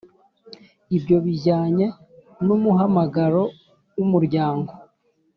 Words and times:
Ibyo 0.97 1.17
bijyanye 1.25 1.85
n’umuhamagaro 2.45 3.43
w’umuryango 3.97 4.71